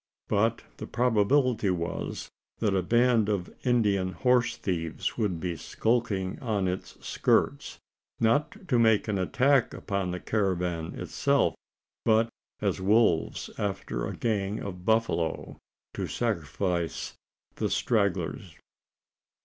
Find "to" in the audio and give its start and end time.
8.67-8.79, 15.93-16.07